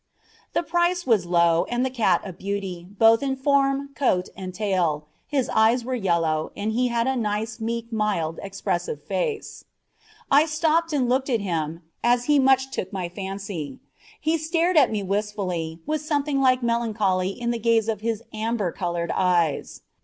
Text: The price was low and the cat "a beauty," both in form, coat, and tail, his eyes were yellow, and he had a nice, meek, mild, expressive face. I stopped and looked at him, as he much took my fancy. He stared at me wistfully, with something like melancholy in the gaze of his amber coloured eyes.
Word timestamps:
The 0.53 0.63
price 0.63 1.05
was 1.05 1.27
low 1.27 1.65
and 1.69 1.85
the 1.85 1.91
cat 1.91 2.21
"a 2.25 2.33
beauty," 2.33 2.87
both 2.89 3.21
in 3.21 3.35
form, 3.35 3.89
coat, 3.93 4.29
and 4.35 4.51
tail, 4.51 5.05
his 5.27 5.47
eyes 5.49 5.85
were 5.85 5.93
yellow, 5.93 6.51
and 6.57 6.71
he 6.71 6.87
had 6.87 7.05
a 7.05 7.15
nice, 7.15 7.59
meek, 7.59 7.93
mild, 7.93 8.39
expressive 8.41 9.03
face. 9.03 9.63
I 10.31 10.47
stopped 10.47 10.91
and 10.91 11.07
looked 11.07 11.29
at 11.29 11.41
him, 11.41 11.83
as 12.03 12.23
he 12.25 12.39
much 12.39 12.71
took 12.71 12.91
my 12.91 13.09
fancy. 13.09 13.77
He 14.19 14.39
stared 14.39 14.75
at 14.75 14.89
me 14.91 15.03
wistfully, 15.03 15.77
with 15.85 16.01
something 16.01 16.41
like 16.41 16.63
melancholy 16.63 17.29
in 17.39 17.51
the 17.51 17.59
gaze 17.59 17.87
of 17.87 18.01
his 18.01 18.23
amber 18.33 18.71
coloured 18.71 19.11
eyes. 19.13 19.83